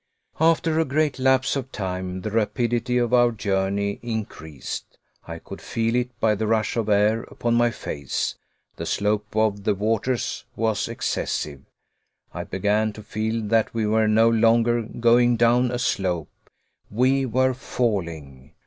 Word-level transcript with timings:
After 0.39 0.79
a 0.79 0.83
great 0.83 1.19
lapse 1.19 1.55
of 1.55 1.71
time, 1.71 2.21
the 2.21 2.31
rapidity 2.31 2.97
of 2.97 3.13
our 3.13 3.29
journey 3.31 3.99
increased. 4.01 4.97
I 5.27 5.37
could 5.37 5.61
feel 5.61 5.95
it 5.95 6.19
by 6.19 6.33
the 6.33 6.47
rush 6.47 6.75
of 6.75 6.89
air 6.89 7.21
upon 7.25 7.53
my 7.53 7.69
face. 7.69 8.33
The 8.77 8.87
slope 8.87 9.35
of 9.35 9.63
the 9.63 9.75
waters 9.75 10.43
was 10.55 10.87
excessive. 10.87 11.61
I 12.33 12.45
began 12.45 12.93
to 12.93 13.03
feel 13.03 13.43
that 13.49 13.75
we 13.75 13.85
were 13.85 14.07
no 14.07 14.27
longer 14.27 14.81
going 14.81 15.37
down 15.37 15.69
a 15.69 15.77
slope; 15.77 16.49
we 16.89 17.27
were 17.27 17.53
falling. 17.53 18.55